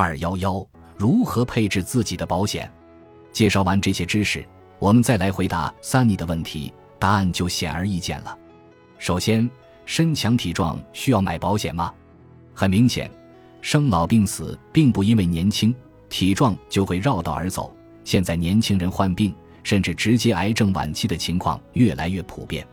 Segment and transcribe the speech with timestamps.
[0.00, 0.64] 二幺幺，
[0.96, 2.70] 如何配置自己的保险？
[3.32, 4.46] 介绍完这些知识，
[4.78, 8.38] 我们再来回答 Sunny 的问题，答案就显而易见了。
[8.96, 9.50] 首先，
[9.86, 11.92] 身强体壮需要买保险吗？
[12.54, 13.10] 很明显，
[13.60, 15.74] 生老病死并不因为年轻
[16.08, 17.74] 体壮就会绕道而走。
[18.04, 19.34] 现在年轻人患病，
[19.64, 22.64] 甚至直接癌症晚期的情况越来越普遍。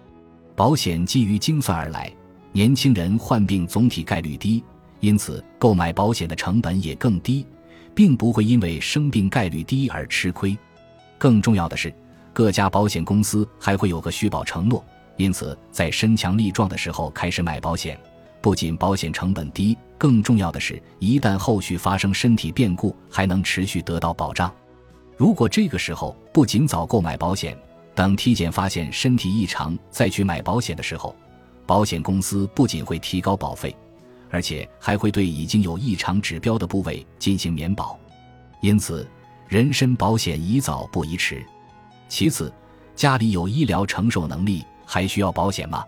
[0.55, 2.13] 保险基于精算而来，
[2.51, 4.63] 年轻人患病总体概率低，
[4.99, 7.45] 因此购买保险的成本也更低，
[7.93, 10.57] 并不会因为生病概率低而吃亏。
[11.17, 11.93] 更重要的是，
[12.33, 14.83] 各家保险公司还会有个续保承诺，
[15.17, 17.99] 因此在身强力壮的时候开始买保险。
[18.41, 24.53] 不仅保险成本低，更重要的是，一旦后续发生身体变故，还能持续得到保障。
[25.17, 27.57] 如果这个时候不尽早购买保险，
[27.95, 31.15] 等体检发现身体异常再去买保险的时候，
[31.65, 33.75] 保险公司不仅会提高保费，
[34.35, 37.97] 而且还会对已经有异常指标的部位进行免保。
[38.59, 39.09] 因此，
[39.47, 41.41] 人身保险宜早不宜迟。
[42.09, 42.53] 其次，
[42.95, 45.85] 家里有医疗承受能力，还需要保险吗？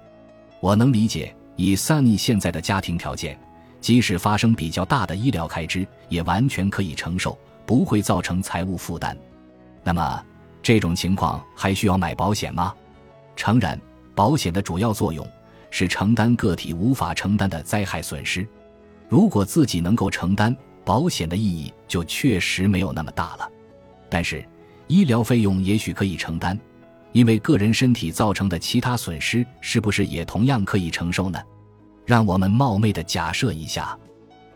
[0.62, 1.36] 我能理解。
[1.58, 3.38] 以 Sunny 现在的家庭条件，
[3.82, 9.18] 即使发生比较大的医疗开支，也完全可以承受，不会造成财务负担。
[9.84, 10.24] 那么，
[10.64, 12.74] 这种情况还需要买保险吗？
[13.36, 13.78] 诚然，
[14.16, 15.28] 保险的主要作用
[15.78, 18.48] 是承担个体无法承担的灾害损失。
[19.08, 23.48] 如果自己能够承担，保险的意义就确实没有那么大了。
[24.10, 24.44] 但是，
[24.88, 26.60] 医疗费用也许可以承担。
[27.12, 31.40] 因为个人身体造成的其他损失，是不是也同样可以承受呢？
[32.08, 33.96] 让我们冒昧的假设一下：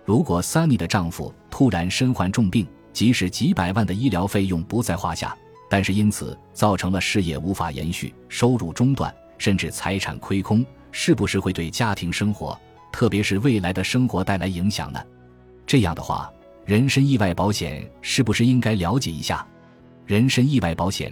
[0.04, 5.38] 如果 Sunny 的丈夫突然身患重病，即使几百万的医疗费用不在话下，
[5.70, 12.59] 但是因此造成了事业无法延续、收入中断，甚至财产亏空，是不是会对家庭生活，
[12.92, 15.02] 特别是未来的生活带来影响呢？
[15.66, 16.31] 这样的话，
[16.66, 19.45] 人身意外保险是不是应该了解一下？
[20.06, 21.12] 人身意外保险。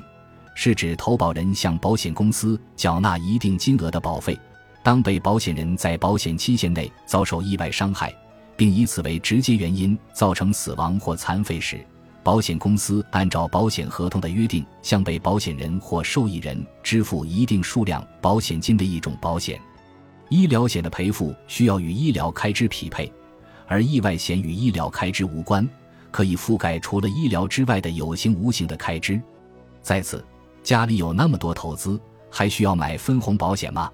[0.55, 4.37] 是指投保人向保险公司缴纳一定金额的保费，
[4.83, 8.13] 当被保险人在保险期限内遭受意外伤害，
[8.57, 11.79] 并以此为直接原因造成死亡或残废时，
[12.23, 19.57] 保险公司按照保险合同的约定向被保险人或受益人支付一定数量保险金的一种保险。
[20.29, 23.11] 医疗险的赔付需要与医疗开支匹配，
[23.67, 25.67] 而意外险与医疗开支无关，
[26.11, 29.21] 可以覆盖除了医疗之外的有形无形的开支。
[29.81, 30.23] 在此。
[30.61, 33.89] 家里有那么多投资，还需要买分红保险吗？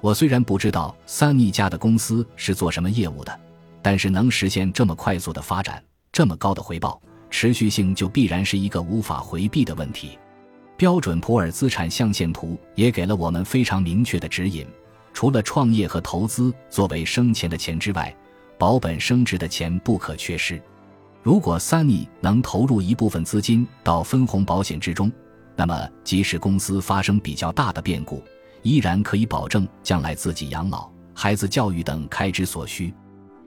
[0.00, 3.40] 我虽然不知道三妮家的公司是做什么业务的，
[3.82, 10.18] 但是能实现这么快速的发展，这么高的回报，持续性就必然是一个无法回避的问题。
[10.78, 14.66] 标准普尔资产象限图也给了我们非常明确的指引：
[15.18, 18.16] 除了创业和投资作为生钱的钱之外，
[18.56, 20.62] 保本升值的钱不可缺失。
[21.24, 25.10] 如果三妮能投入一部分资金到分红保险之中，
[25.56, 28.22] 那么，即使公司发生比较大的变故，
[28.62, 32.94] 依然可以保证将来自己养老、孩子教育等开支所需。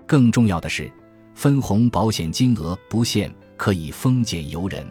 [0.06, 0.92] 更重要的是，
[1.36, 4.86] 分红保险金额不限，可以丰俭由人。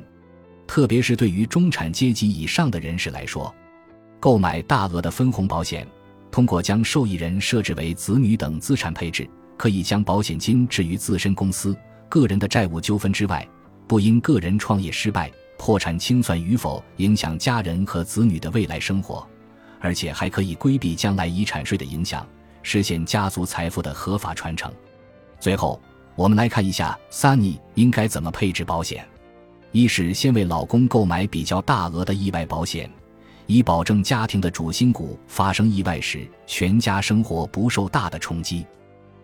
[0.67, 3.55] 特别是对于中产阶级以上的人士来说，
[4.19, 5.87] 购买大额的分红保险，
[6.31, 11.77] 通过将受益人设置为子女等资产配置，可以将保险金置于自身公司、
[12.09, 13.47] 个人的债务纠纷之外，
[13.87, 15.31] 不因个人创业失败。
[15.59, 19.29] 破产清算与否影响家人和子女的未来生活，
[19.79, 22.27] 而且还可以规避将来遗产税的影响，
[22.63, 24.73] 实现家族财富的合法传承。
[25.39, 25.79] 最后，
[26.17, 29.07] 我们来看一下 Sunny 应该怎么配置保险：
[29.71, 32.91] 一是先为老公购买比较大额的意外保险，
[33.51, 38.65] 以保证家庭的主心骨发生意外时全家生活不受大的冲击；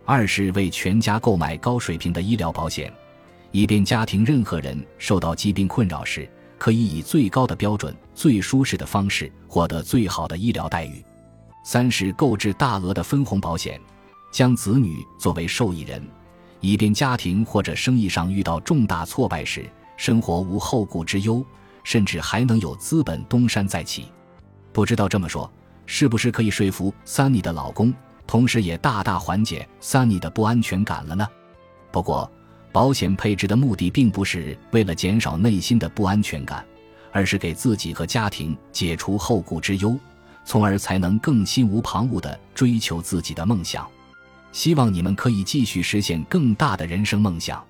[0.05, 2.93] 二是为全家购买高水平的医疗保险。
[3.53, 6.29] 以便家庭任何人受到疾病困扰时，
[6.59, 11.05] 可以以最高的标准、最舒适的方式获得最好的医疗待遇。
[11.65, 13.81] 三是购置大额的分红保险，
[14.33, 16.05] 将子女作为受益人，
[16.59, 21.47] 以便家庭或者生意上遇到重大挫败时，生活无后顾之忧，
[21.85, 24.07] 甚至还能有资本东山再起。
[24.77, 25.51] 不知道这么说
[25.87, 27.95] 是不是可以说服 Sunny 的老公，
[28.27, 31.27] 同时也大大缓解 Sunny 的不安全感了呢？
[31.91, 32.31] 不过。
[32.73, 36.63] 保险配置的目的并不是为了减少内心的不安全感，
[37.11, 39.99] 而是给自己和家庭解除后顾之忧，
[40.45, 43.89] 从而才能更心无旁骛地追求自己的梦想。
[44.53, 47.65] 希望你们可以继续实现更大的人生梦想。